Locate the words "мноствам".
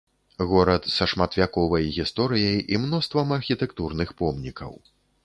2.87-3.27